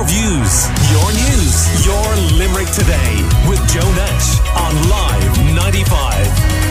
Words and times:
your 0.00 0.08
views, 0.08 0.66
your 0.90 1.12
news, 1.12 1.84
your 1.84 2.16
Limerick 2.38 2.68
today 2.70 3.22
with 3.46 3.60
Joe 3.68 3.92
Nash 3.92 4.40
on 4.56 4.88
Live 4.88 5.54
95. 5.54 6.70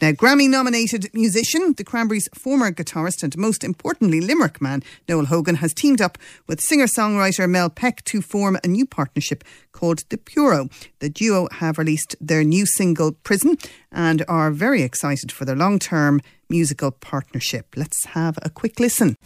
Now, 0.00 0.12
Grammy 0.12 0.48
nominated 0.48 1.10
musician, 1.12 1.74
the 1.76 1.84
Cranberries' 1.84 2.28
former 2.32 2.70
guitarist, 2.70 3.22
and 3.22 3.36
most 3.36 3.64
importantly, 3.64 4.20
Limerick 4.20 4.62
man, 4.62 4.82
Noel 5.08 5.26
Hogan, 5.26 5.56
has 5.56 5.74
teamed 5.74 6.00
up 6.00 6.16
with 6.46 6.60
singer 6.60 6.86
songwriter 6.86 7.50
Mel 7.50 7.68
Peck 7.68 8.04
to 8.04 8.22
form 8.22 8.56
a 8.62 8.68
new 8.68 8.86
partnership 8.86 9.44
called 9.72 10.04
The 10.08 10.16
Puro. 10.16 10.68
The 11.00 11.10
duo 11.10 11.48
have 11.52 11.76
released 11.78 12.16
their 12.20 12.44
new 12.44 12.64
single, 12.64 13.12
Prison, 13.12 13.58
and 13.90 14.24
are 14.28 14.50
very 14.52 14.82
excited 14.82 15.32
for 15.32 15.44
their 15.44 15.56
long 15.56 15.78
term 15.78 16.22
musical 16.48 16.90
partnership. 16.90 17.66
Let's 17.76 18.04
have 18.06 18.38
a 18.42 18.50
quick 18.50 18.80
listen. 18.80 19.16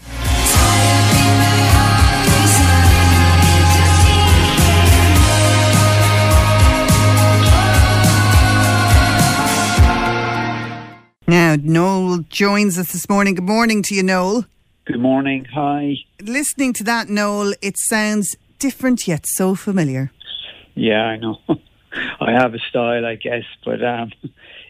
Now, 11.28 11.56
Noel 11.62 12.18
joins 12.28 12.78
us 12.78 12.92
this 12.92 13.08
morning. 13.08 13.34
Good 13.34 13.44
morning 13.44 13.82
to 13.84 13.94
you, 13.94 14.02
Noel. 14.02 14.44
Good 14.84 15.00
morning. 15.00 15.46
Hi. 15.54 15.94
Listening 16.20 16.72
to 16.74 16.84
that, 16.84 17.08
Noel, 17.08 17.54
it 17.62 17.78
sounds 17.78 18.36
different 18.58 19.06
yet 19.08 19.24
so 19.26 19.54
familiar. 19.54 20.10
Yeah, 20.74 21.04
I 21.04 21.16
know. 21.16 21.38
I 22.20 22.32
have 22.32 22.54
a 22.54 22.58
style, 22.58 23.06
I 23.06 23.14
guess, 23.14 23.44
but 23.64 23.82
um, 23.84 24.12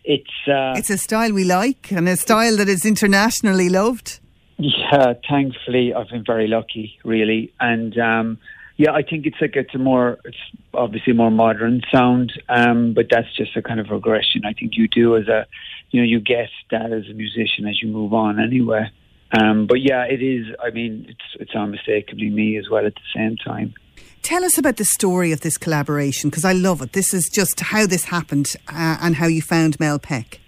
it's 0.04 0.30
uh, 0.48 0.74
It's 0.76 0.90
a 0.90 0.98
style 0.98 1.32
we 1.32 1.44
like 1.44 1.92
and 1.92 2.08
a 2.08 2.16
style 2.16 2.56
that 2.56 2.68
is 2.68 2.84
internationally 2.84 3.68
loved. 3.68 4.20
yeah. 4.58 5.14
Thankfully, 5.28 5.94
I've 5.94 6.08
been 6.08 6.24
very 6.24 6.46
lucky, 6.46 6.98
really, 7.04 7.52
and 7.60 7.98
um, 7.98 8.38
yeah, 8.76 8.92
I 8.92 9.02
think 9.02 9.26
it's 9.26 9.36
like 9.40 9.54
it's 9.56 9.74
a 9.74 9.78
more, 9.78 10.18
it's 10.24 10.36
obviously 10.74 11.12
more 11.12 11.30
modern 11.30 11.82
sound, 11.92 12.32
um, 12.48 12.94
but 12.94 13.06
that's 13.10 13.34
just 13.36 13.56
a 13.56 13.62
kind 13.62 13.80
of 13.80 13.90
regression. 13.90 14.42
I 14.44 14.52
think 14.52 14.72
you 14.76 14.88
do 14.88 15.16
as 15.16 15.28
a, 15.28 15.46
you 15.90 16.00
know, 16.00 16.06
you 16.06 16.20
get 16.20 16.48
that 16.70 16.92
as 16.92 17.08
a 17.08 17.14
musician 17.14 17.66
as 17.66 17.82
you 17.82 17.88
move 17.88 18.12
on, 18.12 18.40
anyway. 18.40 18.90
Um, 19.38 19.66
but 19.66 19.80
yeah, 19.80 20.04
it 20.04 20.22
is. 20.22 20.46
I 20.62 20.70
mean, 20.70 21.06
it's 21.08 21.40
it's 21.40 21.54
unmistakably 21.54 22.28
me 22.30 22.58
as 22.58 22.68
well 22.70 22.86
at 22.86 22.94
the 22.94 23.00
same 23.14 23.36
time. 23.36 23.74
Tell 24.22 24.44
us 24.44 24.56
about 24.56 24.76
the 24.76 24.84
story 24.84 25.32
of 25.32 25.40
this 25.40 25.58
collaboration 25.58 26.30
because 26.30 26.44
I 26.44 26.52
love 26.52 26.80
it. 26.80 26.92
This 26.92 27.12
is 27.12 27.28
just 27.28 27.58
how 27.60 27.86
this 27.86 28.04
happened 28.04 28.54
uh, 28.68 28.98
and 29.00 29.16
how 29.16 29.26
you 29.26 29.42
found 29.42 29.78
Mel 29.80 29.98
Peck. 29.98 30.40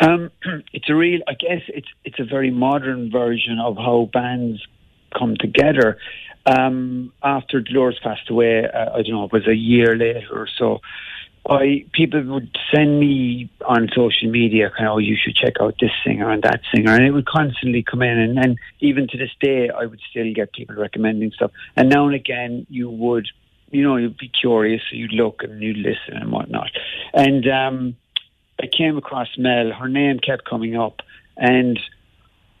Um, 0.00 0.30
it's 0.72 0.88
a 0.88 0.94
real, 0.94 1.20
I 1.26 1.34
guess 1.34 1.62
it's 1.68 1.88
it's 2.04 2.20
a 2.20 2.24
very 2.24 2.50
modern 2.50 3.10
version 3.10 3.58
of 3.58 3.76
how 3.76 4.08
bands 4.12 4.64
come 5.16 5.36
together. 5.38 5.98
Um, 6.46 7.12
after 7.24 7.60
Dolores 7.60 7.98
passed 8.02 8.30
away, 8.30 8.64
uh, 8.64 8.92
I 8.92 9.02
don't 9.02 9.10
know, 9.10 9.24
it 9.24 9.32
was 9.32 9.48
a 9.48 9.56
year 9.56 9.96
later 9.96 10.28
or 10.30 10.48
so. 10.58 10.80
I 11.48 11.84
people 11.92 12.22
would 12.24 12.56
send 12.74 12.98
me 12.98 13.50
on 13.64 13.88
social 13.94 14.28
media, 14.30 14.70
kind 14.70 14.88
of, 14.88 14.94
oh, 14.94 14.98
you 14.98 15.16
should 15.16 15.36
check 15.36 15.54
out 15.60 15.74
this 15.80 15.92
singer 16.04 16.28
and 16.30 16.42
that 16.42 16.60
singer, 16.74 16.92
and 16.92 17.04
it 17.04 17.12
would 17.12 17.26
constantly 17.26 17.82
come 17.82 18.02
in. 18.02 18.18
And, 18.18 18.38
and 18.38 18.58
even 18.80 19.06
to 19.08 19.18
this 19.18 19.30
day, 19.40 19.70
I 19.70 19.86
would 19.86 20.00
still 20.10 20.32
get 20.34 20.52
people 20.52 20.74
recommending 20.74 21.30
stuff. 21.32 21.52
And 21.76 21.88
now 21.88 22.06
and 22.06 22.14
again, 22.14 22.66
you 22.68 22.90
would, 22.90 23.28
you 23.70 23.82
know, 23.84 23.96
you'd 23.96 24.18
be 24.18 24.28
curious, 24.28 24.82
so 24.90 24.96
you'd 24.96 25.12
look 25.12 25.42
and 25.44 25.62
you'd 25.62 25.76
listen 25.76 26.16
and 26.20 26.32
whatnot. 26.32 26.70
And 27.14 27.48
um, 27.48 27.96
I 28.60 28.66
came 28.66 28.96
across 28.96 29.28
Mel. 29.38 29.70
Her 29.70 29.88
name 29.88 30.18
kept 30.18 30.44
coming 30.44 30.76
up, 30.76 31.00
and 31.36 31.78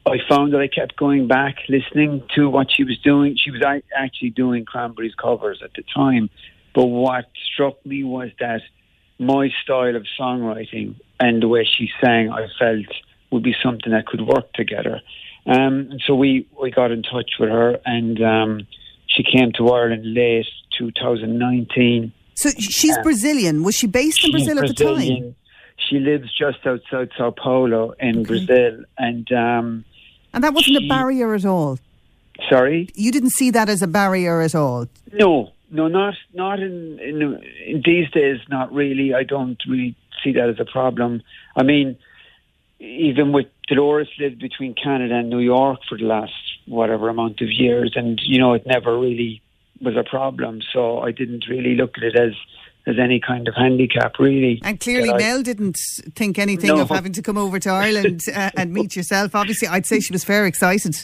I 0.06 0.18
found 0.28 0.52
that 0.52 0.60
I 0.60 0.68
kept 0.68 0.96
going 0.96 1.26
back, 1.26 1.56
listening 1.68 2.22
to 2.36 2.48
what 2.48 2.68
she 2.70 2.84
was 2.84 2.98
doing. 2.98 3.36
She 3.36 3.50
was 3.50 3.62
actually 3.96 4.30
doing 4.30 4.64
Cranberries 4.64 5.16
covers 5.16 5.60
at 5.64 5.72
the 5.74 5.82
time. 5.92 6.30
But 6.72 6.86
what 6.86 7.24
struck 7.52 7.84
me 7.84 8.04
was 8.04 8.30
that 8.38 8.60
my 9.18 9.48
style 9.62 9.96
of 9.96 10.06
songwriting 10.18 10.94
and 11.20 11.42
the 11.42 11.48
way 11.48 11.64
she 11.64 11.88
sang, 12.02 12.30
I 12.30 12.46
felt 12.58 12.84
would 13.30 13.42
be 13.42 13.54
something 13.62 13.92
that 13.92 14.06
could 14.06 14.20
work 14.20 14.52
together. 14.52 15.00
Um, 15.46 15.88
and 15.90 16.02
so 16.06 16.14
we, 16.14 16.46
we 16.60 16.70
got 16.70 16.90
in 16.90 17.02
touch 17.02 17.30
with 17.38 17.48
her, 17.50 17.78
and 17.84 18.20
um, 18.22 18.66
she 19.06 19.22
came 19.22 19.52
to 19.58 19.68
Ireland 19.70 20.02
late 20.14 20.46
2019. 20.78 22.12
So 22.34 22.50
she's 22.58 22.96
Yeah. 22.96 23.02
Brazilian. 23.02 23.62
Was 23.62 23.74
she 23.76 23.86
based 23.86 24.24
in 24.24 24.30
Brazil 24.32 24.58
at 24.58 24.66
the 24.68 24.74
time? 24.74 25.34
She 25.88 25.98
lives 26.00 26.28
just 26.36 26.66
outside 26.66 27.10
Sao 27.16 27.30
Paulo 27.30 27.94
in 28.00 28.22
Brazil, 28.24 28.84
and 28.98 29.30
um, 29.32 29.84
And 30.34 30.42
that 30.44 30.52
wasn't 30.54 30.76
a 30.84 30.88
barrier 30.88 31.34
at 31.34 31.44
all. 31.44 31.78
sorry, 32.50 32.88
You 32.94 33.12
didn't 33.12 33.30
see 33.30 33.50
that 33.52 33.68
as 33.68 33.82
a 33.82 33.86
barrier 33.86 34.40
at 34.42 34.54
all. 34.54 34.86
no, 35.12 35.52
no, 35.70 35.88
not 35.88 36.14
not 36.32 36.60
in, 36.60 36.98
in 37.00 37.22
in 37.66 37.82
these 37.84 38.10
days. 38.10 38.38
Not 38.48 38.72
really. 38.72 39.14
I 39.14 39.22
don't 39.24 39.60
really 39.68 39.94
see 40.22 40.32
that 40.32 40.48
as 40.48 40.60
a 40.60 40.64
problem. 40.64 41.22
I 41.56 41.62
mean, 41.62 41.96
even 42.78 43.32
with 43.32 43.46
Dolores 43.68 44.08
lived 44.18 44.38
between 44.40 44.74
Canada 44.74 45.16
and 45.16 45.30
New 45.30 45.40
York 45.40 45.80
for 45.88 45.96
the 45.98 46.04
last 46.04 46.32
whatever 46.66 47.08
amount 47.08 47.40
of 47.40 47.50
years, 47.50 47.92
and 47.96 48.20
you 48.24 48.38
know, 48.38 48.54
it 48.54 48.66
never 48.66 48.98
really 48.98 49.42
was 49.80 49.96
a 49.96 50.04
problem. 50.04 50.60
So 50.72 51.00
I 51.00 51.10
didn't 51.12 51.46
really 51.48 51.74
look 51.74 51.96
at 51.98 52.02
it 52.04 52.16
as 52.16 52.32
as 52.88 53.00
any 53.00 53.18
kind 53.18 53.48
of 53.48 53.54
handicap, 53.56 54.12
really. 54.20 54.60
And 54.62 54.78
clearly, 54.78 55.10
I- 55.10 55.18
Mel 55.18 55.42
didn't 55.42 55.76
think 56.14 56.38
anything 56.38 56.68
No. 56.68 56.82
of 56.82 56.88
having 56.88 57.12
to 57.14 57.22
come 57.22 57.36
over 57.36 57.58
to 57.58 57.70
Ireland 57.70 58.20
uh, 58.34 58.50
and 58.56 58.72
meet 58.72 58.94
yourself. 58.94 59.34
Obviously, 59.34 59.66
I'd 59.66 59.86
say 59.86 59.98
she 60.00 60.12
was 60.12 60.22
fair 60.24 60.46
excited. 60.46 60.94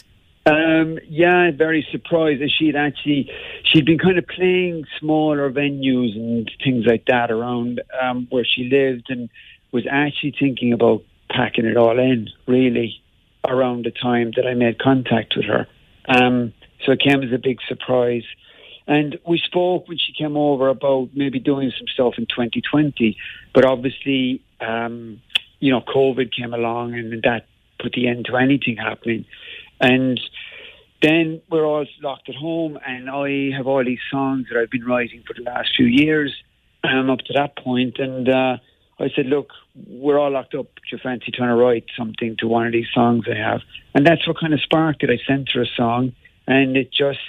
Um, 0.45 0.99
yeah, 1.07 1.51
very 1.51 1.87
surprised. 1.91 2.41
She'd 2.57 2.75
actually 2.75 3.31
she'd 3.63 3.85
been 3.85 3.97
kind 3.97 4.17
of 4.17 4.27
playing 4.27 4.85
smaller 4.99 5.49
venues 5.49 6.15
and 6.15 6.51
things 6.63 6.85
like 6.85 7.05
that 7.05 7.31
around 7.31 7.81
um, 8.01 8.27
where 8.29 8.45
she 8.45 8.69
lived, 8.69 9.09
and 9.09 9.29
was 9.71 9.85
actually 9.89 10.35
thinking 10.37 10.73
about 10.73 11.03
packing 11.29 11.65
it 11.65 11.77
all 11.77 11.97
in. 11.97 12.29
Really, 12.45 13.01
around 13.47 13.85
the 13.85 13.91
time 13.91 14.31
that 14.35 14.45
I 14.45 14.53
made 14.53 14.79
contact 14.79 15.35
with 15.37 15.45
her, 15.45 15.67
um, 16.09 16.53
so 16.85 16.91
it 16.91 16.99
came 16.99 17.23
as 17.23 17.31
a 17.31 17.37
big 17.37 17.59
surprise. 17.67 18.23
And 18.85 19.17
we 19.25 19.37
spoke 19.37 19.87
when 19.87 19.97
she 19.97 20.11
came 20.11 20.35
over 20.35 20.67
about 20.67 21.11
maybe 21.13 21.39
doing 21.39 21.71
some 21.77 21.87
stuff 21.87 22.15
in 22.17 22.25
2020, 22.25 23.15
but 23.53 23.63
obviously, 23.63 24.43
um, 24.59 25.21
you 25.61 25.71
know, 25.71 25.79
COVID 25.79 26.35
came 26.35 26.53
along 26.53 26.93
and 26.95 27.21
that 27.23 27.45
put 27.79 27.93
the 27.93 28.07
end 28.07 28.25
to 28.25 28.35
anything 28.35 28.75
happening. 28.75 29.25
And 29.83 30.17
then 31.01 31.41
we're 31.51 31.65
all 31.65 31.85
locked 32.01 32.29
at 32.29 32.35
home, 32.35 32.79
and 32.87 33.09
I 33.09 33.51
have 33.55 33.67
all 33.67 33.83
these 33.83 33.99
songs 34.09 34.47
that 34.49 34.57
I've 34.57 34.71
been 34.71 34.85
writing 34.85 35.23
for 35.27 35.33
the 35.33 35.43
last 35.43 35.71
few 35.75 35.85
years 35.85 36.33
um, 36.85 37.09
up 37.09 37.19
to 37.19 37.33
that 37.33 37.57
point. 37.57 37.99
And 37.99 38.29
uh, 38.29 38.57
I 38.97 39.09
said, 39.13 39.25
Look, 39.25 39.49
we're 39.85 40.17
all 40.17 40.31
locked 40.31 40.55
up. 40.55 40.67
Do 40.75 40.81
you 40.93 40.99
fancy 41.03 41.31
trying 41.31 41.49
to 41.49 41.55
write 41.55 41.83
something 41.97 42.37
to 42.39 42.47
one 42.47 42.65
of 42.65 42.71
these 42.71 42.87
songs 42.93 43.25
I 43.29 43.35
have? 43.35 43.59
And 43.93 44.07
that's 44.07 44.25
what 44.25 44.39
kind 44.39 44.53
of 44.53 44.61
sparked 44.61 45.03
it. 45.03 45.09
I 45.09 45.19
sent 45.27 45.51
her 45.51 45.63
a 45.63 45.67
song, 45.75 46.13
and 46.47 46.77
it 46.77 46.93
just, 46.93 47.19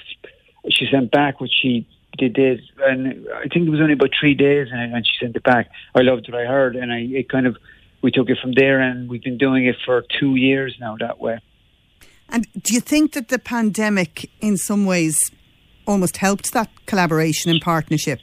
she 0.71 0.87
sent 0.89 1.11
back 1.11 1.41
what 1.41 1.51
she 1.51 1.89
did 2.17 2.37
this, 2.37 2.61
and 2.87 3.27
I 3.35 3.49
think 3.49 3.67
it 3.67 3.71
was 3.71 3.81
only 3.81 3.95
about 3.95 4.11
three 4.19 4.35
days, 4.35 4.69
and, 4.71 4.95
and 4.95 5.05
she 5.05 5.25
sent 5.25 5.35
it 5.35 5.43
back. 5.43 5.71
I 5.97 6.03
loved 6.03 6.31
what 6.31 6.41
I 6.41 6.47
heard, 6.47 6.77
and 6.77 6.93
I 6.93 6.99
it 6.99 7.29
kind 7.29 7.49
of 7.49 7.57
we 8.03 8.13
took 8.13 8.31
it 8.31 8.39
from 8.41 8.53
there, 8.53 8.79
and 8.79 9.09
we've 9.09 9.25
been 9.25 9.39
doing 9.39 9.67
it 9.67 9.75
for 9.85 10.05
two 10.21 10.37
years 10.37 10.77
now 10.79 10.97
that 11.01 11.19
way. 11.19 11.41
And 12.29 12.47
do 12.63 12.75
you 12.75 12.81
think 12.81 13.13
that 13.13 13.29
the 13.29 13.39
pandemic, 13.39 14.31
in 14.41 14.57
some 14.57 14.87
ways, 14.87 15.31
almost 15.87 16.17
helped 16.17 16.53
that 16.53 16.71
collaboration 16.87 17.51
and 17.51 17.61
partnership? 17.61 18.21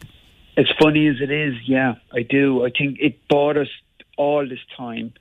As 0.57 0.66
funny 0.79 1.07
as 1.07 1.16
it 1.22 1.31
is, 1.31 1.56
yeah, 1.66 1.95
I 2.13 2.23
do. 2.23 2.66
I 2.66 2.72
think 2.78 2.97
it 3.00 3.19
bought 3.29 3.57
us 3.57 3.69
all 4.17 4.47
this 4.47 4.59
time. 4.75 5.13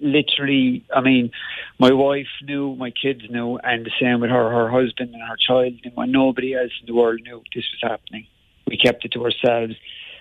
Literally, 0.00 0.84
I 0.94 1.00
mean, 1.00 1.30
my 1.78 1.92
wife 1.92 2.28
knew, 2.42 2.76
my 2.76 2.90
kids 2.90 3.22
knew, 3.30 3.58
and 3.58 3.84
the 3.84 3.90
same 4.00 4.20
with 4.20 4.30
her, 4.30 4.50
her 4.50 4.70
husband 4.70 5.14
and 5.14 5.22
her 5.22 5.36
child 5.36 5.72
knew, 5.84 5.92
and 5.96 6.12
nobody 6.12 6.54
else 6.54 6.72
in 6.80 6.86
the 6.86 6.94
world 6.94 7.20
knew 7.22 7.42
this 7.54 7.64
was 7.72 7.90
happening. 7.90 8.26
We 8.66 8.76
kept 8.76 9.04
it 9.04 9.12
to 9.12 9.24
ourselves. 9.24 9.74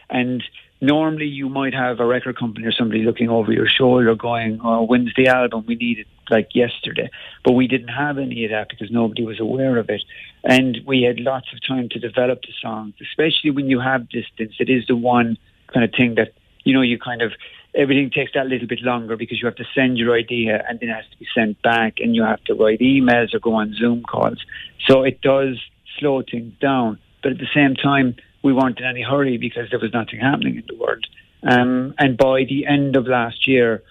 And 0.10 0.44
normally 0.82 1.26
you 1.26 1.50
might 1.50 1.74
have 1.74 2.00
a 2.00 2.06
record 2.06 2.38
company 2.38 2.66
or 2.66 2.72
somebody 2.72 3.04
looking 3.04 3.30
over 3.30 3.52
your 3.52 3.68
shoulder 3.68 4.16
going, 4.16 4.62
oh, 4.64 4.84
when's 4.84 5.14
the 5.16 5.28
album? 5.28 5.66
We 5.68 5.76
need 5.76 6.00
it 6.00 6.08
like 6.30 6.50
yesterday. 6.54 7.10
But 7.44 7.54
we 7.54 7.68
didn't 7.68 7.90
have 7.90 8.18
any 8.18 8.46
of 8.46 8.52
that 8.52 8.70
because 8.70 8.92
nobody 8.92 9.24
was 9.24 9.40
aware 9.40 9.78
of 9.78 9.90
it. 9.90 10.02
And 10.44 10.80
we 10.86 11.04
had 11.04 11.20
lots 11.20 11.48
of 11.54 11.60
time 11.66 11.90
to 11.90 12.00
develop 12.00 12.42
the 12.42 12.54
songs, 12.62 12.94
especially 13.02 13.52
when 13.52 13.70
you 13.70 13.80
have 13.80 14.10
distance. 14.10 14.54
It 14.60 14.70
is 14.70 14.86
the 14.88 14.96
one 14.96 15.38
kind 15.74 15.84
of 15.84 15.92
thing 15.92 16.16
that, 16.16 16.34
you 16.64 16.74
know, 16.74 16.82
you 16.82 17.00
kind 17.00 17.22
of, 17.22 17.32
everything 17.74 18.10
takes 18.10 18.34
that 18.34 18.48
little 18.48 18.68
bit 18.68 18.82
longer 18.82 19.18
because 19.18 19.42
you 19.42 19.46
have 19.46 19.56
to 19.56 19.66
send 19.74 19.98
your 19.98 20.16
idea 20.16 20.64
and 20.68 20.80
then 20.80 20.90
it 20.90 20.94
has 20.94 21.06
to 21.12 21.18
be 21.18 21.28
sent 21.34 21.62
back 21.62 21.96
and 22.00 22.16
you 22.16 22.24
have 22.24 22.44
to 22.46 22.54
write 22.54 22.80
emails 22.80 23.34
or 23.34 23.40
go 23.40 23.56
on 23.56 23.74
Zoom 23.74 24.04
calls. 24.04 24.44
So 24.88 25.04
it 25.04 25.22
does 25.22 25.60
slow 26.00 26.22
things 26.22 26.54
down. 26.60 27.00
But 27.24 27.34
at 27.34 27.38
the 27.40 27.48
same 27.54 27.76
time, 27.76 28.16
we 28.44 28.54
weren't 28.54 28.80
in 28.80 28.86
any 28.86 29.02
hurry 29.02 29.38
because 29.38 29.70
there 29.72 29.80
was 29.80 29.92
nothing 29.92 30.20
happening 30.20 30.58
in 30.58 30.64
the 30.68 30.76
world. 30.76 31.06
Um, 31.42 31.96
and 31.98 32.18
by 32.18 32.46
the 32.48 32.66
end 32.68 32.96
of 32.96 33.08
last 33.08 33.48
year, 33.48 33.84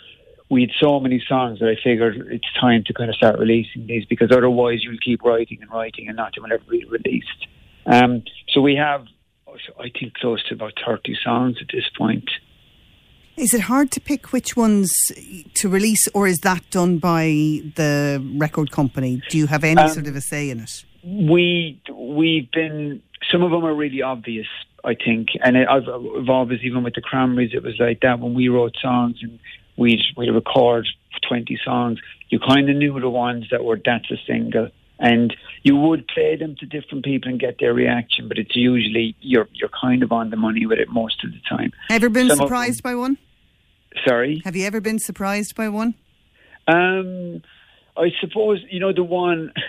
we 0.54 0.62
had 0.62 0.70
so 0.80 1.00
many 1.00 1.22
songs 1.28 1.58
that 1.58 1.68
I 1.68 1.74
figured 1.82 2.28
it's 2.30 2.52
time 2.60 2.84
to 2.86 2.94
kind 2.94 3.10
of 3.10 3.16
start 3.16 3.40
releasing 3.40 3.88
these 3.88 4.04
because 4.04 4.30
otherwise 4.30 4.84
you'll 4.84 5.04
keep 5.04 5.22
writing 5.24 5.58
and 5.60 5.70
writing 5.70 6.06
and 6.06 6.16
not 6.16 6.32
ever 6.38 6.62
be 6.70 6.84
released. 6.84 7.48
Um, 7.86 8.22
so 8.52 8.60
we 8.60 8.76
have, 8.76 9.04
I 9.80 9.90
think, 9.98 10.14
close 10.14 10.46
to 10.48 10.54
about 10.54 10.74
30 10.86 11.16
songs 11.24 11.56
at 11.60 11.66
this 11.72 11.84
point. 11.98 12.30
Is 13.36 13.52
it 13.52 13.62
hard 13.62 13.90
to 13.90 14.00
pick 14.00 14.32
which 14.32 14.56
ones 14.56 14.92
to 15.54 15.68
release, 15.68 16.06
or 16.14 16.28
is 16.28 16.38
that 16.40 16.70
done 16.70 16.98
by 16.98 17.24
the 17.74 18.24
record 18.36 18.70
company? 18.70 19.22
Do 19.28 19.38
you 19.38 19.48
have 19.48 19.64
any 19.64 19.80
um, 19.80 19.88
sort 19.88 20.06
of 20.06 20.14
a 20.14 20.20
say 20.20 20.50
in 20.50 20.60
it? 20.60 20.84
We 21.02 21.82
we've 21.92 22.48
been 22.52 23.02
some 23.32 23.42
of 23.42 23.50
them 23.50 23.64
are 23.66 23.74
really 23.74 24.02
obvious, 24.02 24.46
I 24.84 24.94
think, 24.94 25.30
and 25.42 25.58
I've, 25.58 25.88
I've 25.88 26.28
always 26.28 26.60
even 26.62 26.84
with 26.84 26.94
the 26.94 27.00
Cranberries, 27.00 27.50
it 27.54 27.64
was 27.64 27.74
like 27.80 28.00
that 28.02 28.20
when 28.20 28.34
we 28.34 28.48
wrote 28.48 28.76
songs 28.80 29.16
and 29.20 29.40
we'd 29.76 30.00
we'd 30.16 30.30
record 30.30 30.86
twenty 31.26 31.58
songs. 31.64 31.98
You 32.28 32.38
kind 32.40 32.68
of 32.68 32.76
knew 32.76 32.98
the 32.98 33.10
ones 33.10 33.46
that 33.50 33.64
were 33.64 33.80
that's 33.84 34.10
a 34.10 34.16
single, 34.26 34.68
and 34.98 35.34
you 35.62 35.76
would 35.76 36.06
play 36.08 36.36
them 36.36 36.56
to 36.60 36.66
different 36.66 37.04
people 37.04 37.30
and 37.30 37.40
get 37.40 37.58
their 37.58 37.74
reaction. 37.74 38.28
But 38.28 38.38
it's 38.38 38.56
usually 38.56 39.16
you're 39.20 39.48
you're 39.52 39.70
kind 39.80 40.02
of 40.02 40.12
on 40.12 40.30
the 40.30 40.36
money 40.36 40.66
with 40.66 40.78
it 40.78 40.88
most 40.88 41.24
of 41.24 41.32
the 41.32 41.40
time. 41.48 41.72
Ever 41.90 42.08
been 42.08 42.28
Some 42.28 42.38
surprised 42.38 42.82
them, 42.82 42.92
by 42.92 42.94
one? 42.96 43.18
Sorry, 44.06 44.42
have 44.44 44.56
you 44.56 44.66
ever 44.66 44.80
been 44.80 44.98
surprised 44.98 45.54
by 45.54 45.68
one? 45.68 45.94
Um, 46.66 47.42
I 47.96 48.10
suppose 48.20 48.60
you 48.70 48.80
know 48.80 48.92
the 48.92 49.04
one. 49.04 49.52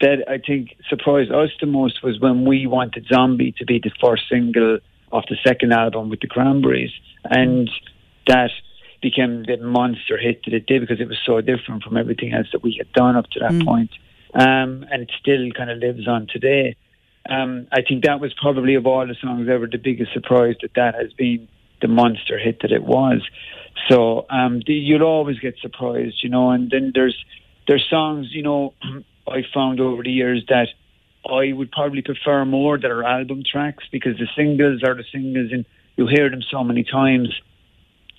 that 0.00 0.28
I 0.28 0.38
think 0.38 0.76
surprised 0.88 1.32
us 1.32 1.50
the 1.60 1.66
most 1.66 2.02
was 2.02 2.20
when 2.20 2.44
we 2.44 2.66
wanted 2.66 3.06
Zombie 3.06 3.52
to 3.58 3.64
be 3.64 3.78
the 3.82 3.90
first 4.00 4.24
single 4.28 4.78
off 5.10 5.24
the 5.28 5.36
second 5.46 5.72
album 5.72 6.10
with 6.10 6.20
the 6.20 6.26
Cranberries, 6.26 6.90
and 7.24 7.70
that 8.26 8.50
became 9.00 9.44
the 9.44 9.56
monster 9.58 10.18
hit 10.18 10.42
that 10.44 10.54
it 10.54 10.66
did 10.66 10.80
because 10.80 11.00
it 11.00 11.08
was 11.08 11.18
so 11.24 11.40
different 11.40 11.82
from 11.82 11.96
everything 11.96 12.32
else 12.32 12.46
that 12.52 12.62
we 12.62 12.74
had 12.78 12.92
done 12.92 13.16
up 13.16 13.28
to 13.30 13.40
that 13.40 13.52
mm. 13.52 13.64
point. 13.64 13.90
Um, 14.34 14.84
and 14.90 15.02
it 15.02 15.10
still 15.20 15.50
kind 15.52 15.70
of 15.70 15.78
lives 15.78 16.06
on 16.06 16.26
today. 16.30 16.76
Um, 17.28 17.66
I 17.72 17.82
think 17.82 18.04
that 18.04 18.20
was 18.20 18.32
probably 18.34 18.74
of 18.74 18.86
all 18.86 19.06
the 19.06 19.16
songs 19.20 19.48
ever 19.48 19.66
the 19.66 19.78
biggest 19.78 20.12
surprise 20.12 20.56
that 20.62 20.74
that 20.74 20.94
has 20.94 21.12
been 21.12 21.48
the 21.80 21.88
monster 21.88 22.38
hit 22.38 22.60
that 22.62 22.72
it 22.72 22.82
was. 22.82 23.22
So 23.88 24.26
um, 24.30 24.62
the, 24.66 24.74
you'll 24.74 25.02
always 25.02 25.38
get 25.38 25.58
surprised, 25.60 26.22
you 26.22 26.30
know. 26.30 26.50
And 26.50 26.70
then 26.70 26.92
there's 26.94 27.16
there's 27.66 27.86
songs, 27.88 28.28
you 28.30 28.42
know, 28.42 28.74
I 29.28 29.42
found 29.52 29.80
over 29.80 30.02
the 30.02 30.10
years 30.10 30.44
that 30.48 30.68
I 31.28 31.52
would 31.52 31.72
probably 31.72 32.02
prefer 32.02 32.44
more 32.44 32.78
that 32.78 32.90
are 32.90 33.02
album 33.04 33.42
tracks 33.50 33.84
because 33.90 34.16
the 34.18 34.28
singles 34.36 34.82
are 34.84 34.94
the 34.94 35.04
singles, 35.10 35.50
and 35.52 35.64
you 35.96 36.06
hear 36.06 36.30
them 36.30 36.42
so 36.42 36.62
many 36.62 36.84
times 36.84 37.28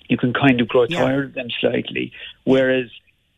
you 0.08 0.16
can 0.16 0.32
kind 0.32 0.60
of 0.60 0.68
grow 0.68 0.86
yeah. 0.88 1.00
tired 1.00 1.26
of 1.26 1.34
them 1.34 1.48
slightly. 1.60 2.12
Whereas 2.44 2.90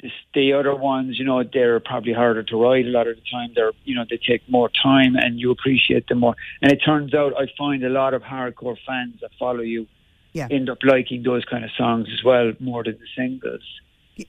this, 0.03 0.13
the 0.35 0.53
other 0.53 0.75
ones, 0.75 1.19
you 1.19 1.25
know, 1.25 1.43
they're 1.43 1.81
probably 1.81 2.13
harder 2.13 2.43
to 2.45 2.57
ride 2.57 2.87
a 2.87 2.91
lot 2.91 3.07
of 3.07 3.17
the 3.17 3.23
time. 3.31 3.53
They're, 3.55 3.73
you 3.85 3.95
know, 3.95 4.05
they 4.09 4.19
take 4.19 4.49
more 4.49 4.71
time 4.83 5.17
and 5.17 5.39
you 5.39 5.51
appreciate 5.51 6.09
them 6.09 6.21
more. 6.21 6.37
And 6.63 6.73
it 6.73 6.77
turns 6.85 7.15
out 7.15 7.35
I 7.37 7.47
find 7.59 7.85
a 7.85 7.89
lot 7.89 8.15
of 8.15 8.23
hardcore 8.23 8.77
fans 8.87 9.21
that 9.21 9.31
follow 9.39 9.61
you 9.61 9.87
yeah. 10.33 10.49
end 10.51 10.71
up 10.71 10.79
liking 10.83 11.23
those 11.23 11.45
kind 11.45 11.65
of 11.65 11.71
songs 11.77 12.09
as 12.13 12.25
well 12.25 12.53
more 12.61 12.85
than 12.85 12.99
the 12.99 13.07
singles. 13.17 13.63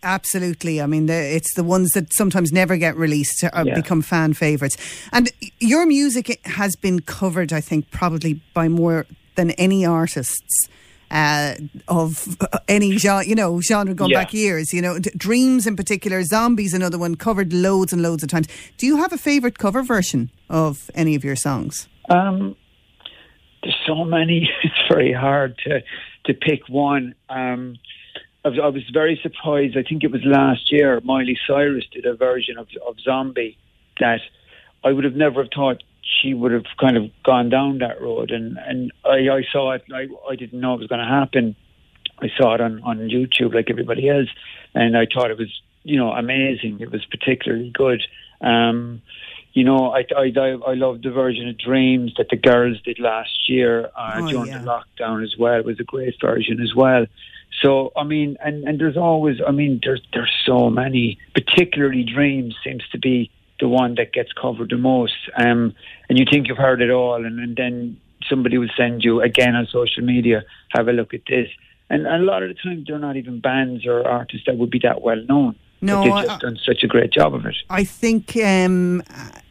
Absolutely. 0.03 0.81
I 0.81 0.85
mean, 0.85 1.09
it's 1.09 1.53
the 1.55 1.63
ones 1.63 1.91
that 1.91 2.13
sometimes 2.13 2.51
never 2.51 2.77
get 2.77 2.95
released 2.95 3.43
or 3.43 3.63
yeah. 3.65 3.75
become 3.75 4.01
fan 4.01 4.33
favourites. 4.33 4.77
And 5.11 5.29
your 5.59 5.85
music 5.85 6.39
has 6.45 6.75
been 6.75 7.01
covered, 7.01 7.51
I 7.51 7.61
think, 7.61 7.91
probably 7.91 8.41
by 8.53 8.67
more 8.69 9.05
than 9.35 9.51
any 9.51 9.85
artists 9.85 10.69
uh, 11.11 11.55
of 11.87 12.37
any 12.67 12.97
genre, 12.97 13.25
you 13.25 13.35
know, 13.35 13.61
genre 13.61 13.93
going 13.93 14.11
yeah. 14.11 14.21
back 14.21 14.33
years. 14.33 14.73
You 14.73 14.81
know, 14.81 14.97
Dreams 14.99 15.67
in 15.67 15.75
particular, 15.75 16.23
Zombies, 16.23 16.73
another 16.73 16.97
one 16.97 17.15
covered 17.15 17.53
loads 17.53 17.93
and 17.93 18.01
loads 18.01 18.23
of 18.23 18.29
times. 18.29 18.47
Do 18.77 18.87
you 18.87 18.97
have 18.97 19.11
a 19.13 19.17
favourite 19.17 19.57
cover 19.59 19.83
version 19.83 20.31
of 20.49 20.89
any 20.95 21.13
of 21.13 21.23
your 21.23 21.35
songs? 21.35 21.87
Um, 22.09 22.55
there's 23.61 23.77
so 23.85 24.05
many. 24.05 24.49
It's 24.63 24.87
very 24.89 25.13
hard 25.13 25.57
to 25.65 25.81
to 26.25 26.33
pick 26.33 26.67
one. 26.69 27.15
Um, 27.29 27.75
I 28.45 28.49
was, 28.49 28.59
I 28.63 28.67
was 28.67 28.83
very 28.91 29.19
surprised. 29.21 29.77
I 29.77 29.83
think 29.83 30.03
it 30.03 30.11
was 30.11 30.21
last 30.23 30.71
year. 30.71 30.99
Miley 31.03 31.37
Cyrus 31.45 31.85
did 31.91 32.05
a 32.05 32.15
version 32.15 32.57
of, 32.57 32.67
of 32.87 32.95
Zombie 32.99 33.57
that 33.99 34.21
I 34.83 34.91
would 34.91 35.03
have 35.03 35.15
never 35.15 35.43
have 35.43 35.51
thought 35.53 35.83
she 36.19 36.33
would 36.33 36.51
have 36.51 36.65
kind 36.79 36.97
of 36.97 37.09
gone 37.23 37.49
down 37.49 37.79
that 37.79 38.01
road. 38.01 38.31
And 38.31 38.57
and 38.57 38.91
I, 39.05 39.29
I 39.29 39.43
saw 39.51 39.71
it. 39.71 39.83
I 39.93 40.07
I 40.29 40.35
didn't 40.35 40.59
know 40.59 40.73
it 40.73 40.79
was 40.79 40.87
going 40.87 40.99
to 41.01 41.07
happen. 41.07 41.55
I 42.19 42.29
saw 42.37 42.53
it 42.55 42.61
on 42.61 42.81
on 42.83 42.97
YouTube 42.97 43.53
like 43.53 43.69
everybody 43.69 44.09
else, 44.09 44.29
and 44.73 44.97
I 44.97 45.07
thought 45.11 45.31
it 45.31 45.37
was 45.37 45.61
you 45.83 45.97
know 45.97 46.11
amazing. 46.11 46.79
It 46.79 46.91
was 46.91 47.05
particularly 47.05 47.71
good. 47.71 48.01
Um, 48.41 49.01
you 49.53 49.63
know, 49.63 49.93
I 49.93 50.05
I 50.15 50.31
I 50.35 50.73
love 50.73 51.01
the 51.01 51.11
version 51.11 51.49
of 51.49 51.57
Dreams 51.57 52.13
that 52.17 52.29
the 52.29 52.37
girls 52.37 52.81
did 52.81 52.99
last 52.99 53.49
year 53.49 53.89
uh, 53.95 54.13
oh, 54.15 54.27
during 54.27 54.51
yeah. 54.51 54.59
the 54.59 54.65
lockdown 54.65 55.23
as 55.23 55.35
well. 55.37 55.59
It 55.59 55.65
was 55.65 55.79
a 55.79 55.83
great 55.83 56.15
version 56.21 56.61
as 56.61 56.73
well. 56.75 57.05
So 57.61 57.91
I 57.97 58.03
mean, 58.03 58.37
and 58.43 58.63
and 58.63 58.79
there's 58.79 58.97
always, 58.97 59.37
I 59.45 59.51
mean, 59.51 59.79
there's 59.83 60.01
there's 60.13 60.33
so 60.45 60.69
many. 60.69 61.17
Particularly 61.33 62.03
Dreams 62.03 62.55
seems 62.63 62.83
to 62.91 62.97
be 62.97 63.29
the 63.61 63.69
one 63.69 63.95
that 63.95 64.11
gets 64.11 64.33
covered 64.33 64.71
the 64.71 64.77
most. 64.77 65.13
Um, 65.37 65.73
and 66.09 66.19
you 66.19 66.25
think 66.29 66.47
you've 66.47 66.57
heard 66.57 66.81
it 66.81 66.91
all, 66.91 67.23
and, 67.25 67.39
and 67.39 67.55
then 67.55 67.97
somebody 68.29 68.57
will 68.57 68.69
send 68.75 69.03
you 69.03 69.21
again 69.21 69.55
on 69.55 69.67
social 69.71 70.03
media, 70.03 70.43
have 70.69 70.89
a 70.89 70.91
look 70.91 71.13
at 71.13 71.21
this. 71.29 71.47
And, 71.89 72.05
and 72.05 72.23
a 72.23 72.25
lot 72.25 72.43
of 72.43 72.49
the 72.49 72.55
time, 72.55 72.83
they're 72.85 72.99
not 72.99 73.15
even 73.15 73.39
bands 73.39 73.85
or 73.85 74.05
artists 74.05 74.45
that 74.47 74.57
would 74.57 74.69
be 74.69 74.79
that 74.83 75.01
well 75.01 75.23
known. 75.29 75.55
No, 75.81 76.03
they've 76.03 76.27
just 76.27 76.41
done 76.41 76.59
such 76.63 76.83
a 76.83 76.87
great 76.87 77.11
job 77.11 77.33
of 77.33 77.45
it. 77.45 77.55
I 77.69 77.83
think 77.83 78.37
um, 78.37 79.01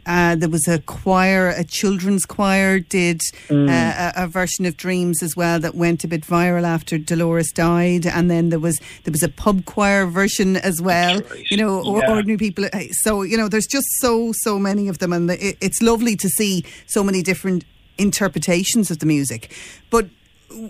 uh, 0.06 0.36
there 0.36 0.48
was 0.48 0.68
a 0.68 0.78
choir, 0.80 1.48
a 1.48 1.64
children's 1.64 2.24
choir, 2.24 2.78
did 2.78 3.20
mm. 3.48 3.68
uh, 3.68 4.12
a, 4.16 4.24
a, 4.24 4.26
version 4.28 4.64
of 4.64 4.76
Dreams 4.76 5.22
as 5.22 5.36
well 5.36 5.58
that 5.58 5.74
went 5.74 6.04
a 6.04 6.08
bit 6.08 6.22
viral 6.22 6.64
after 6.64 6.98
Dolores 6.98 7.50
died, 7.52 8.06
and 8.06 8.30
then 8.30 8.50
there 8.50 8.60
was 8.60 8.78
there 9.04 9.12
was 9.12 9.22
a 9.22 9.28
pub 9.28 9.64
choir 9.64 10.06
version 10.06 10.56
as 10.56 10.80
well. 10.80 11.20
Right. 11.20 11.50
You 11.50 11.56
know, 11.56 11.82
yeah. 11.82 12.10
ordinary 12.10 12.38
people. 12.38 12.66
Uh, 12.72 12.80
so 13.02 13.22
you 13.22 13.36
know, 13.36 13.48
there's 13.48 13.66
just 13.66 13.86
so 13.98 14.32
so 14.32 14.58
many 14.58 14.88
of 14.88 14.98
them, 14.98 15.12
and 15.12 15.28
the, 15.28 15.48
it, 15.48 15.58
it's 15.60 15.82
lovely 15.82 16.16
to 16.16 16.28
see 16.28 16.64
so 16.86 17.02
many 17.02 17.22
different 17.22 17.64
interpretations 17.98 18.90
of 18.90 19.00
the 19.00 19.06
music. 19.06 19.52
But 19.90 20.08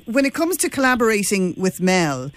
when 0.07 0.25
it 0.25 0.35
comes 0.35 0.57
to 0.59 0.71
collaborating 0.71 1.55
with 1.57 1.81
Mel 1.81 2.31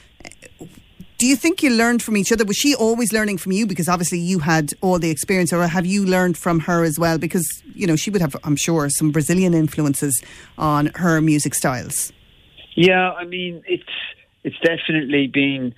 do 1.23 1.29
you 1.29 1.37
think 1.37 1.63
you 1.63 1.69
learned 1.69 2.03
from 2.03 2.17
each 2.17 2.33
other? 2.33 2.43
Was 2.43 2.57
she 2.57 2.75
always 2.75 3.13
learning 3.13 3.37
from 3.37 3.53
you 3.53 3.65
because 3.65 3.87
obviously 3.87 4.19
you 4.19 4.39
had 4.39 4.73
all 4.81 4.99
the 4.99 5.09
experience, 5.09 5.53
or 5.53 5.65
have 5.65 5.85
you 5.85 6.05
learned 6.05 6.37
from 6.37 6.59
her 6.59 6.83
as 6.83 6.99
well? 6.99 7.17
Because 7.17 7.47
you 7.73 7.87
know 7.87 7.95
she 7.95 8.09
would 8.09 8.19
have, 8.19 8.35
I'm 8.43 8.57
sure, 8.57 8.89
some 8.89 9.09
Brazilian 9.09 9.53
influences 9.53 10.21
on 10.57 10.87
her 10.95 11.21
music 11.21 11.55
styles. 11.55 12.11
Yeah, 12.75 13.13
I 13.13 13.23
mean 13.23 13.63
it's 13.65 13.93
it's 14.43 14.59
definitely 14.59 15.27
been 15.27 15.73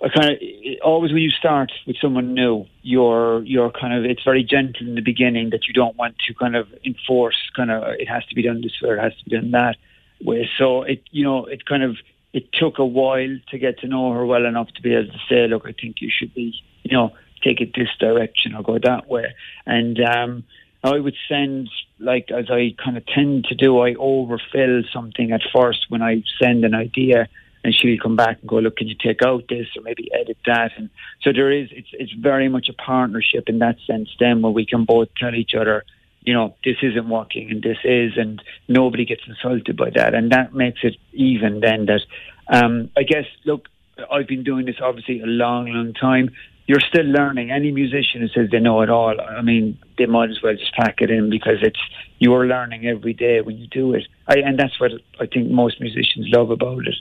a 0.00 0.08
kind 0.08 0.30
of 0.30 0.38
always 0.82 1.12
when 1.12 1.20
you 1.20 1.30
start 1.30 1.70
with 1.86 1.96
someone 2.00 2.32
new, 2.32 2.64
you're 2.80 3.42
you're 3.42 3.70
kind 3.70 3.92
of 3.92 4.10
it's 4.10 4.24
very 4.24 4.42
gentle 4.42 4.88
in 4.88 4.94
the 4.94 5.02
beginning 5.02 5.50
that 5.50 5.68
you 5.68 5.74
don't 5.74 5.94
want 5.98 6.16
to 6.26 6.32
kind 6.32 6.56
of 6.56 6.68
enforce 6.86 7.36
kind 7.54 7.70
of 7.70 7.82
it 7.98 8.08
has 8.08 8.24
to 8.30 8.34
be 8.34 8.40
done 8.40 8.62
this 8.62 8.80
way, 8.80 8.88
or 8.88 8.96
it 8.96 9.02
has 9.02 9.14
to 9.18 9.24
be 9.26 9.36
done 9.36 9.50
that 9.50 9.76
way. 10.22 10.48
So 10.56 10.84
it 10.84 11.02
you 11.10 11.22
know 11.22 11.44
it 11.44 11.66
kind 11.66 11.82
of 11.82 11.98
it 12.34 12.52
took 12.52 12.78
a 12.78 12.84
while 12.84 13.38
to 13.50 13.58
get 13.58 13.78
to 13.78 13.86
know 13.86 14.12
her 14.12 14.26
well 14.26 14.44
enough 14.44 14.68
to 14.74 14.82
be 14.82 14.92
able 14.92 15.12
to 15.12 15.18
say, 15.28 15.46
look, 15.46 15.64
I 15.64 15.72
think 15.72 15.96
you 16.00 16.10
should 16.10 16.34
be, 16.34 16.52
you 16.82 16.94
know, 16.94 17.12
take 17.44 17.60
it 17.60 17.72
this 17.74 17.88
direction 18.00 18.54
or 18.56 18.62
go 18.62 18.78
that 18.82 19.08
way. 19.08 19.34
And 19.64 19.98
um, 20.00 20.44
I 20.82 20.98
would 20.98 21.14
send, 21.28 21.70
like, 22.00 22.30
as 22.32 22.46
I 22.50 22.74
kind 22.84 22.96
of 22.96 23.06
tend 23.06 23.44
to 23.44 23.54
do, 23.54 23.78
I 23.78 23.94
overfill 23.94 24.82
something 24.92 25.30
at 25.30 25.42
first 25.54 25.86
when 25.90 26.02
I 26.02 26.22
send 26.42 26.64
an 26.64 26.74
idea. 26.74 27.28
And 27.62 27.74
she'll 27.74 27.98
come 28.02 28.16
back 28.16 28.40
and 28.40 28.48
go, 28.48 28.58
look, 28.58 28.76
can 28.76 28.88
you 28.88 28.94
take 28.94 29.22
out 29.22 29.44
this 29.48 29.68
or 29.74 29.82
maybe 29.82 30.10
edit 30.12 30.36
that? 30.44 30.72
And 30.76 30.90
so 31.22 31.32
there 31.32 31.50
is, 31.50 31.68
it's 31.70 31.88
it's 31.92 32.12
very 32.12 32.48
much 32.50 32.68
a 32.68 32.74
partnership 32.74 33.48
in 33.48 33.60
that 33.60 33.76
sense. 33.86 34.10
Then 34.20 34.42
where 34.42 34.52
we 34.52 34.66
can 34.66 34.84
both 34.84 35.08
tell 35.16 35.34
each 35.34 35.54
other, 35.58 35.84
you 36.24 36.32
know, 36.32 36.54
this 36.64 36.76
isn't 36.82 37.08
working 37.08 37.50
and 37.50 37.62
this 37.62 37.78
is, 37.84 38.12
and 38.16 38.42
nobody 38.68 39.04
gets 39.04 39.22
insulted 39.26 39.76
by 39.76 39.90
that. 39.90 40.14
And 40.14 40.32
that 40.32 40.54
makes 40.54 40.80
it 40.82 40.96
even 41.12 41.60
then 41.60 41.86
that, 41.86 42.00
um, 42.48 42.90
I 42.96 43.02
guess, 43.02 43.26
look, 43.44 43.68
I've 44.10 44.26
been 44.26 44.42
doing 44.42 44.66
this 44.66 44.76
obviously 44.82 45.20
a 45.20 45.26
long, 45.26 45.66
long 45.66 45.92
time. 45.92 46.30
You're 46.66 46.80
still 46.80 47.04
learning. 47.04 47.50
Any 47.50 47.70
musician 47.72 48.22
who 48.22 48.28
says 48.28 48.48
they 48.50 48.58
know 48.58 48.80
it 48.80 48.88
all, 48.88 49.20
I 49.20 49.42
mean, 49.42 49.78
they 49.98 50.06
might 50.06 50.30
as 50.30 50.42
well 50.42 50.54
just 50.54 50.72
pack 50.74 51.02
it 51.02 51.10
in 51.10 51.28
because 51.28 51.58
it's 51.60 51.78
you're 52.18 52.46
learning 52.46 52.86
every 52.86 53.12
day 53.12 53.42
when 53.42 53.58
you 53.58 53.66
do 53.66 53.92
it. 53.92 54.06
I, 54.26 54.38
and 54.38 54.58
that's 54.58 54.80
what 54.80 54.92
I 55.20 55.26
think 55.26 55.50
most 55.50 55.78
musicians 55.80 56.26
love 56.30 56.50
about 56.50 56.86
it. 56.86 56.94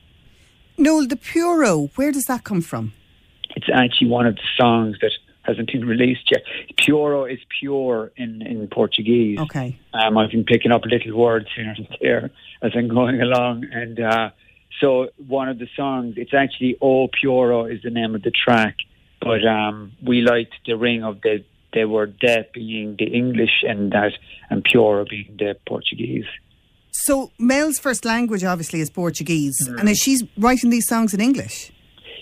Noel, 0.77 1.07
the 1.07 1.15
Puro, 1.15 1.89
where 1.95 2.11
does 2.11 2.25
that 2.25 2.43
come 2.43 2.61
from? 2.61 2.93
It's 3.55 3.67
actually 3.73 4.09
one 4.09 4.25
of 4.25 4.35
the 4.35 4.41
songs 4.57 4.97
that 5.01 5.11
hasn't 5.43 5.71
been 5.71 5.85
released 5.85 6.31
yet. 6.31 6.41
Puro 6.83 7.25
is 7.25 7.39
pure 7.59 8.11
in, 8.17 8.41
in 8.41 8.67
Portuguese. 8.67 9.37
Okay. 9.39 9.77
Um, 9.93 10.17
I've 10.17 10.31
been 10.31 10.45
picking 10.45 10.71
up 10.71 10.83
little 10.85 11.15
words 11.17 11.47
here 11.55 11.73
and 11.77 11.87
there 12.01 12.31
as 12.61 12.71
I'm 12.75 12.87
going 12.87 13.21
along, 13.21 13.65
and 13.71 13.99
uh, 13.99 14.29
So 14.81 15.09
one 15.27 15.49
of 15.49 15.59
the 15.59 15.67
songs, 15.75 16.15
it's 16.17 16.33
actually 16.33 16.77
"O 16.81 17.07
Puro" 17.07 17.65
is 17.65 17.81
the 17.83 17.89
name 17.91 18.15
of 18.15 18.21
the 18.23 18.31
track, 18.31 18.75
but 19.21 19.45
um, 19.45 19.91
we 20.01 20.21
liked 20.21 20.55
the 20.65 20.75
ring 20.75 21.03
of 21.03 21.21
the 21.21 21.43
they 21.73 21.85
were 21.85 22.05
de 22.05 22.45
being 22.53 22.95
the 22.99 23.05
English 23.21 23.63
and 23.63 23.91
that 23.91 24.13
and 24.49 24.63
Puro 24.63 25.05
being 25.09 25.35
the 25.39 25.55
Portuguese. 25.67 26.25
So 26.91 27.31
Mel's 27.39 27.79
first 27.79 28.05
language 28.05 28.43
obviously 28.43 28.79
is 28.79 28.89
Portuguese, 28.91 29.57
Mm. 29.67 29.79
and 29.79 29.89
is 29.89 29.97
she 29.97 30.13
writing 30.37 30.69
these 30.69 30.87
songs 30.87 31.13
in 31.15 31.19
English? 31.19 31.71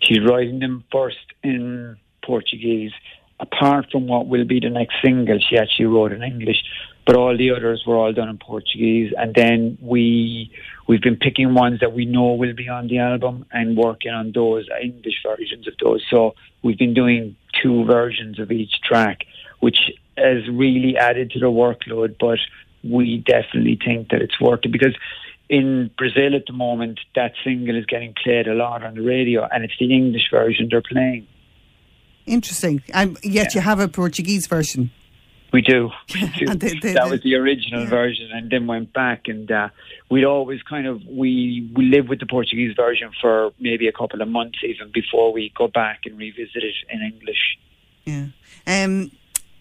She's 0.02 0.24
writing 0.30 0.60
them 0.60 0.84
first 0.92 1.26
in 1.44 1.98
Portuguese. 2.26 2.92
Apart 3.40 3.88
from 3.92 4.08
what 4.08 4.28
will 4.28 4.46
be 4.46 4.60
the 4.60 4.70
next 4.70 4.96
single, 5.04 5.40
she 5.40 5.58
actually 5.58 5.86
wrote 5.86 6.12
in 6.12 6.22
English, 6.22 6.64
but 7.08 7.16
all 7.16 7.36
the 7.36 7.50
others 7.50 7.84
were 7.88 7.96
all 7.96 8.14
done 8.14 8.30
in 8.30 8.38
Portuguese. 8.38 9.12
And 9.18 9.34
then 9.34 9.78
we 9.82 10.52
we've 10.88 11.02
been 11.02 11.18
picking 11.18 11.56
ones 11.56 11.80
that 11.80 11.94
we 11.94 12.06
know 12.06 12.34
will 12.34 12.54
be 12.54 12.70
on 12.70 12.88
the 12.88 13.00
album 13.00 13.46
and 13.52 13.76
working 13.76 14.12
on 14.12 14.32
those 14.34 14.68
uh, 14.72 14.80
English 14.80 15.24
versions 15.26 15.68
of 15.68 15.74
those. 15.84 16.04
So 16.10 16.36
we've 16.62 16.78
been 16.78 16.94
doing 16.94 17.36
two 17.62 17.84
versions 17.86 18.40
of 18.40 18.52
each 18.52 18.82
track, 18.84 19.26
which 19.60 19.92
has 20.18 20.48
really 20.50 20.96
added 20.98 21.32
to 21.32 21.40
the 21.40 21.48
workload. 21.48 22.18
But 22.20 22.40
we 22.84 23.24
definitely 23.26 23.80
think 23.84 24.10
that 24.10 24.22
it's 24.22 24.40
worth 24.40 24.62
it 24.64 24.72
because 24.72 24.96
in 25.52 25.92
Brazil 25.98 26.34
at 26.34 26.46
the 26.46 26.54
moment, 26.54 27.00
that 27.14 27.34
single 27.44 27.76
is 27.76 27.86
getting 27.86 28.14
played 28.24 28.48
a 28.48 28.54
lot 28.54 28.84
on 28.84 28.96
the 28.96 29.02
radio, 29.02 29.46
and 29.52 29.66
it's 29.66 29.74
the 29.78 29.94
English 29.94 30.30
version 30.32 30.70
they're 30.72 30.82
playing. 30.82 31.28
Interesting. 32.32 32.82
And 32.94 33.18
yet 33.24 33.54
you 33.54 33.62
have 33.62 33.80
a 33.80 33.88
Portuguese 33.88 34.48
version. 34.48 34.92
We 35.52 35.62
do. 35.62 35.90
We 36.14 36.22
do. 36.40 36.50
And 36.50 36.60
the- 36.60 36.80
the- 36.80 36.94
that 36.94 37.10
was 37.10 37.22
the 37.24 37.36
original 37.36 37.84
yeah. 37.84 37.90
version, 37.90 38.30
and 38.32 38.50
then 38.50 38.68
went 38.68 38.94
back, 38.94 39.28
and 39.28 39.52
uh, 39.52 39.68
we'd 40.10 40.24
always 40.24 40.62
kind 40.64 40.88
of 40.88 41.06
we 41.06 41.70
we 41.76 41.86
live 41.86 42.08
with 42.08 42.20
the 42.22 42.26
Portuguese 42.26 42.74
version 42.76 43.12
for 43.20 43.52
maybe 43.60 43.88
a 43.88 43.92
couple 43.92 44.22
of 44.22 44.30
months 44.30 44.60
even 44.64 44.92
before 44.94 45.34
we 45.34 45.52
go 45.58 45.68
back 45.68 46.00
and 46.06 46.18
revisit 46.18 46.64
it 46.64 46.76
in 46.90 47.02
English. 47.02 47.58
Yeah. 48.06 48.28
Um, 48.66 49.12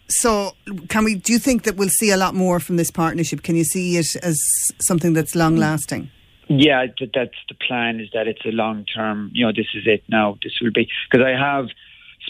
so, 0.09 0.55
can 0.89 1.05
we? 1.05 1.17
Do 1.17 1.33
you 1.33 1.41
think 1.41 1.65
that 1.65 1.77
we'll 1.77 1.97
see 2.01 2.11
a 2.11 2.17
lot 2.17 2.35
more 2.35 2.61
from 2.61 2.77
this 2.77 2.91
partnership? 2.91 3.43
Can 3.43 3.57
you 3.57 3.65
see 3.65 3.97
it 3.97 4.15
as 4.23 4.39
something 4.79 5.13
that's 5.13 5.35
long 5.35 5.57
lasting? 5.57 6.11
Yeah, 6.49 6.87
that's 7.15 7.41
the 7.49 7.55
plan. 7.67 8.01
Is 8.01 8.11
that 8.13 8.27
it's 8.29 8.45
a 8.45 8.51
long 8.51 8.85
term. 8.85 9.31
You 9.33 9.47
know, 9.47 9.53
this 9.53 9.69
is 9.75 9.85
it 9.87 10.03
now. 10.09 10.37
This 10.43 10.53
will 10.61 10.73
be 10.73 10.89
because 11.11 11.25
I 11.25 11.31
have 11.31 11.67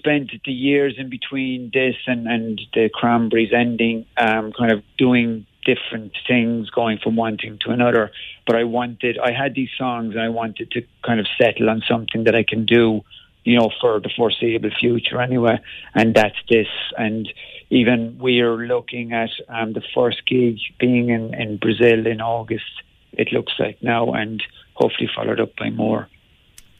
spent 0.00 0.30
the 0.44 0.52
years 0.52 0.94
in 0.98 1.08
between 1.10 1.70
this 1.72 1.96
and 2.06 2.26
and 2.26 2.60
the 2.74 2.90
Cranberries 2.92 3.52
ending, 3.52 4.06
um, 4.16 4.52
kind 4.52 4.72
of 4.72 4.82
doing 4.96 5.46
different 5.64 6.12
things, 6.26 6.70
going 6.70 6.98
from 7.02 7.16
one 7.16 7.36
thing 7.36 7.58
to 7.64 7.70
another. 7.70 8.10
But 8.46 8.56
I 8.56 8.64
wanted, 8.64 9.18
I 9.18 9.32
had 9.32 9.54
these 9.54 9.72
songs, 9.76 10.14
and 10.14 10.22
I 10.22 10.30
wanted 10.30 10.70
to 10.72 10.80
kind 11.06 11.20
of 11.20 11.26
settle 11.40 11.68
on 11.70 11.82
something 11.88 12.24
that 12.24 12.34
I 12.34 12.44
can 12.52 12.66
do. 12.66 13.02
You 13.42 13.58
know, 13.58 13.70
for 13.80 14.00
the 14.00 14.10
foreseeable 14.14 14.70
future, 14.78 15.18
anyway, 15.18 15.56
and 15.94 16.14
that's 16.14 16.36
this. 16.50 16.68
And 16.98 17.26
even 17.70 18.18
we're 18.18 18.66
looking 18.74 19.14
at 19.14 19.30
um, 19.48 19.72
the 19.72 19.82
first 19.94 20.26
gig 20.26 20.58
being 20.78 21.08
in, 21.08 21.32
in 21.32 21.56
Brazil 21.56 22.06
in 22.06 22.20
August 22.20 22.82
it 23.12 23.32
looks 23.32 23.52
like 23.58 23.82
now, 23.82 24.12
and 24.12 24.42
hopefully 24.74 25.08
followed 25.14 25.40
up 25.40 25.56
by 25.56 25.70
more. 25.70 26.08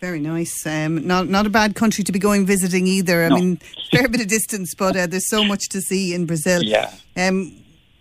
Very 0.01 0.21
nice. 0.21 0.67
Um, 0.67 1.07
not 1.07 1.29
not 1.29 1.47
a 1.47 1.51
bad 1.51 1.75
country 1.75 2.03
to 2.05 2.13
be 2.13 2.19
going 2.19 2.47
visiting 2.47 2.87
either. 2.87 3.25
I 3.25 3.29
No. 3.29 3.35
mean, 3.37 3.61
fair 3.93 4.09
bit 4.09 4.21
of 4.23 4.29
distance, 4.29 4.75
but 4.75 4.97
uh, 4.97 5.07
there's 5.07 5.29
so 5.29 5.45
much 5.45 5.69
to 5.71 5.81
see 5.83 6.15
in 6.15 6.25
Brazil. 6.27 6.63
Yeah. 6.63 6.91
Um, 7.17 7.53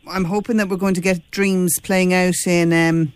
I'm 0.09 0.23
hoping 0.23 0.57
that 0.57 0.69
we're 0.69 0.77
going 0.77 0.93
to 0.95 1.01
get 1.01 1.29
Dreams 1.31 1.77
playing 1.83 2.13
out 2.13 2.33
in, 2.47 2.71
um, 2.73 3.13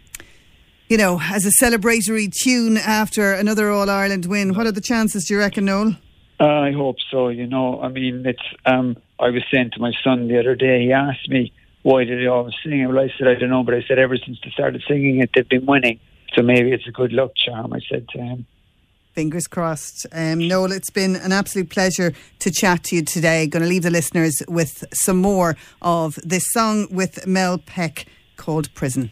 you 0.89 0.97
know, 0.97 1.19
as 1.23 1.45
a 1.45 1.63
celebratory 1.63 2.31
tune 2.43 2.77
after 2.77 3.31
another 3.33 3.71
All 3.71 3.89
Ireland 3.89 4.25
win. 4.25 4.53
What 4.53 4.67
are 4.67 4.71
the 4.71 4.81
chances, 4.81 5.25
do 5.25 5.33
you 5.35 5.39
reckon, 5.39 5.65
Noel? 5.65 5.95
Uh, 6.39 6.45
I 6.45 6.71
hope 6.73 6.97
so. 7.09 7.29
You 7.29 7.47
know, 7.47 7.81
I 7.81 7.87
mean, 7.87 8.25
it's. 8.25 8.43
Um, 8.65 8.97
I 9.19 9.29
was 9.29 9.43
saying 9.49 9.71
to 9.75 9.79
my 9.79 9.93
son 10.03 10.27
the 10.27 10.39
other 10.39 10.55
day. 10.55 10.81
He 10.83 10.91
asked 10.91 11.29
me 11.29 11.53
why 11.83 12.03
did 12.03 12.19
they 12.19 12.27
always 12.27 12.53
sing 12.63 12.79
it. 12.81 12.87
Well, 12.87 12.99
I 12.99 13.13
said 13.17 13.27
I 13.27 13.35
don't 13.35 13.49
know, 13.49 13.63
but 13.63 13.75
I 13.75 13.83
said 13.87 13.97
ever 13.97 14.17
since 14.17 14.39
they 14.43 14.49
started 14.51 14.83
singing 14.87 15.19
it, 15.21 15.29
they've 15.33 15.47
been 15.47 15.65
winning. 15.65 15.99
So 16.33 16.41
maybe 16.41 16.71
it's 16.73 16.87
a 16.87 16.91
good 16.91 17.13
luck 17.13 17.31
charm. 17.35 17.71
I 17.73 17.79
said 17.89 18.07
to 18.09 18.17
him. 18.19 18.45
Fingers 19.13 19.45
crossed. 19.45 20.07
Um, 20.11 20.47
Noel, 20.47 20.71
it's 20.71 20.89
been 20.89 21.15
an 21.15 21.31
absolute 21.31 21.69
pleasure 21.69 22.13
to 22.39 22.51
chat 22.51 22.83
to 22.85 22.95
you 22.95 23.03
today. 23.03 23.45
Going 23.45 23.61
to 23.61 23.69
leave 23.69 23.83
the 23.83 23.91
listeners 23.91 24.41
with 24.47 24.83
some 24.91 25.17
more 25.17 25.55
of 25.83 26.17
this 26.23 26.51
song 26.51 26.87
with 26.89 27.27
Mel 27.27 27.59
Peck 27.59 28.07
called 28.37 28.73
Prison. 28.73 29.11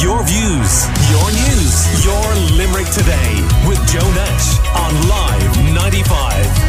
Your 0.00 0.24
views, 0.24 0.88
your 1.12 1.28
news, 1.30 2.04
your 2.04 2.34
Limerick 2.56 2.88
today 2.90 3.44
with 3.68 3.78
Joe 3.86 4.10
Nash 4.14 4.58
on 4.74 5.08
Live 5.08 5.74
95. 5.74 6.61